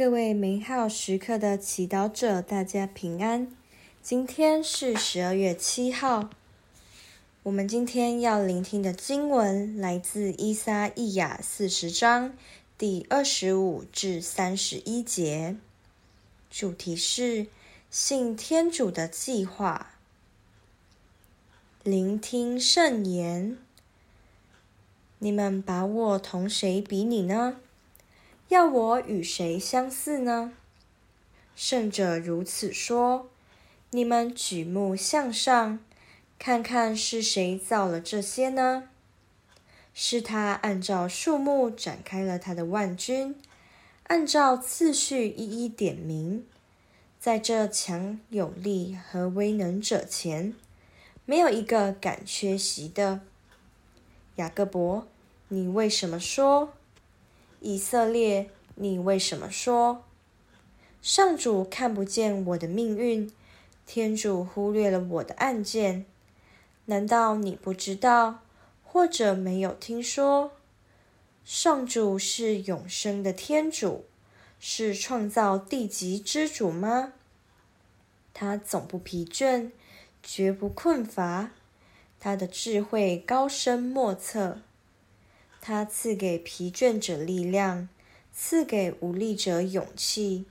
[0.00, 3.54] 各位美好时刻的祈祷者，大家平安。
[4.00, 6.30] 今天是十二月七号。
[7.42, 12.32] 我们今天要聆听的经文来自《伊撒意亚》四十章
[12.78, 15.58] 第二十五至三十一节，
[16.48, 17.48] 主题是
[17.90, 19.90] 信天主的计划。
[21.82, 23.58] 聆听圣言。
[25.18, 27.58] 你们把我同谁比拟呢？
[28.50, 30.52] 要我与谁相似呢？
[31.54, 33.28] 圣者如此说：
[33.90, 35.78] 你们举目向上，
[36.36, 38.88] 看看是谁造了这些呢？
[39.94, 43.36] 是他按照数目展开了他的万军，
[44.08, 46.44] 按照次序一一点名。
[47.20, 50.56] 在这强有力和威能者前，
[51.24, 53.20] 没有一个敢缺席的。
[54.36, 55.06] 雅各伯，
[55.46, 56.72] 你为什么说？
[57.60, 60.04] 以色列，你为什么说
[61.02, 63.30] 上主看不见我的命运？
[63.86, 66.06] 天主忽略了我的案件？
[66.86, 68.40] 难道你不知道，
[68.82, 70.52] 或者没有听说？
[71.44, 74.04] 上主是永生的天主，
[74.58, 77.12] 是创造地级之主吗？
[78.32, 79.70] 他总不疲倦，
[80.22, 81.50] 绝不困乏，
[82.18, 84.60] 他的智慧高深莫测。
[85.60, 87.88] 他赐给疲倦者力量，
[88.32, 90.46] 赐给无力者勇气。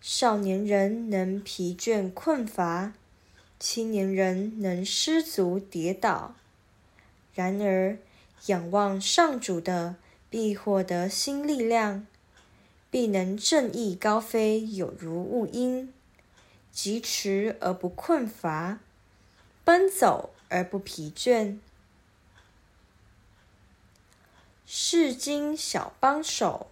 [0.00, 2.92] 少年人能疲倦困乏，
[3.58, 6.36] 青年人能失足跌倒。
[7.34, 7.98] 然而，
[8.46, 9.96] 仰望上主的，
[10.30, 12.06] 必获得新力量，
[12.88, 15.92] 必能正义高飞，有如雾鹰，
[16.70, 18.78] 疾驰而不困乏，
[19.64, 21.58] 奔走而不疲倦。
[24.68, 26.66] 世经小帮手，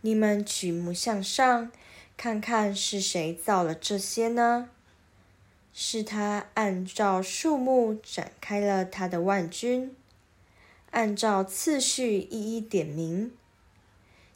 [0.00, 1.72] 你们举目向上，
[2.16, 4.70] 看看是谁造了这些呢？
[5.72, 9.92] 是他按照数目展开了他的万军，
[10.92, 13.32] 按照次序一一点名。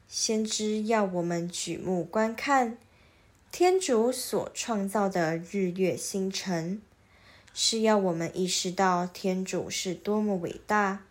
[0.08, 2.76] 先知要我们举目观看
[3.52, 6.82] 天主所创造的日月星辰，
[7.54, 11.04] 是要我们意识到天主是多么伟大。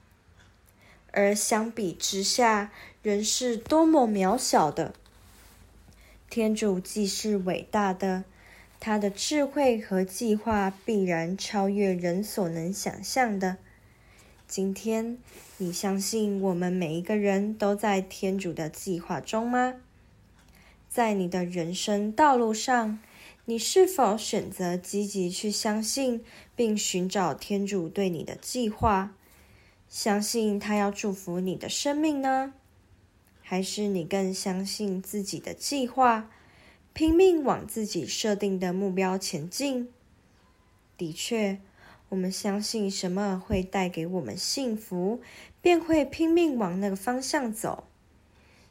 [1.17, 4.93] 而相比之下，人是多么渺小的。
[6.29, 8.23] 天主既是伟大的，
[8.79, 13.57] 他的智慧和计划必然超越人所能想象的。
[14.47, 15.17] 今天，
[15.57, 19.73] 你相信我们每一个人都在天主的计划中吗？
[20.87, 22.99] 在你的人生道路上，
[23.45, 26.23] 你是否选择积极去相信
[26.55, 29.15] 并寻找天主对你的计划？
[29.89, 32.53] 相信他要祝福你的生命呢，
[33.41, 36.29] 还是你更相信自己的计划，
[36.93, 39.89] 拼命往自己设定的目标前进？
[40.97, 41.59] 的确，
[42.09, 45.21] 我们相信什么会带给我们幸福，
[45.61, 47.85] 便会拼命往那个方向走。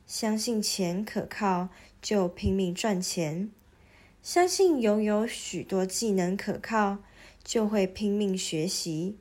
[0.06, 1.68] 相信钱可靠，
[2.02, 3.48] 就拼命赚钱；
[4.22, 6.98] 相信拥有许多技能可靠，
[7.42, 9.16] 就会拼命学习。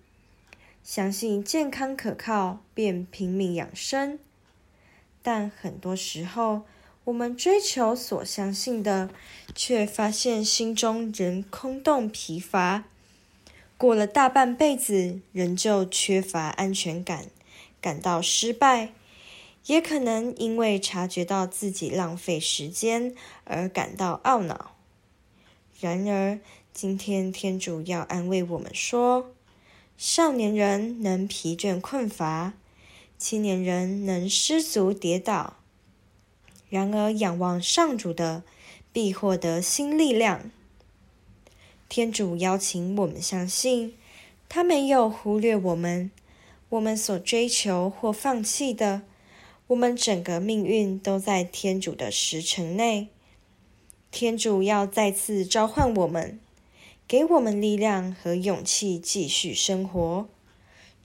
[0.86, 4.20] 相信健康可靠，便拼命养生。
[5.24, 6.62] 但很多时候，
[7.06, 9.10] 我们追求所相信的，
[9.56, 12.84] 却发现心中仍空洞疲乏。
[13.80, 17.32] 过了大半辈子，仍旧缺乏安全感，
[17.82, 18.94] 感到失败，
[19.66, 23.16] 也可能因为察觉到自己浪费时间
[23.46, 24.76] 而感到懊恼。
[25.80, 26.40] 然而，
[26.72, 29.35] 今天天主要安慰我们说。
[29.98, 32.54] 少年人能疲倦困乏，
[33.18, 35.58] 青年人能失足跌倒。
[36.70, 38.44] 然而，仰望上主的，
[38.92, 40.52] 必获得新力量。
[41.88, 43.94] 天主邀请我们相信，
[44.50, 46.12] 他没有忽略我们。
[46.70, 49.04] 我们所追求或放弃的，
[49.68, 53.08] 我们整个命运都在天主的时辰内。
[54.12, 56.40] 天主要再次召唤我们。
[57.08, 60.28] 给我们力量和勇气继续生活。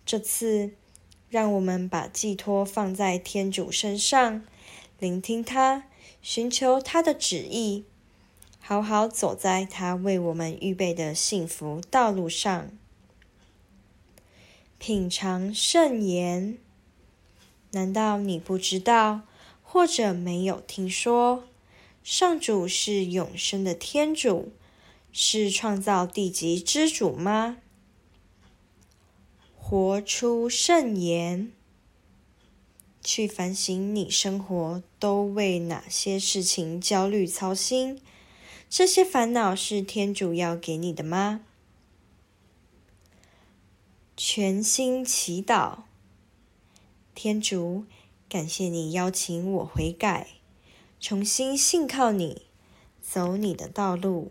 [0.06, 0.72] 这次，
[1.28, 4.42] 让我们把寄托放在天主身上，
[4.98, 5.84] 聆听他，
[6.22, 7.84] 寻求他的旨意，
[8.60, 12.70] 好好走在他为我们预备的幸福道路上。
[14.78, 16.56] 品尝圣言。
[17.72, 19.20] 难道你不知道，
[19.62, 21.44] 或者没有听说，
[22.02, 24.50] 上主是永生的天主？
[25.12, 27.58] 是创造地级之主吗？
[29.56, 31.52] 活出圣言。
[33.02, 38.00] 去反省你生活都为哪些事情焦虑操心？
[38.68, 41.40] 这些烦恼是天主要给你的吗？
[44.16, 45.84] 全心祈祷，
[47.14, 47.86] 天主，
[48.28, 50.28] 感谢你邀请我悔改，
[51.00, 52.42] 重新信靠你，
[53.00, 54.30] 走你的道路。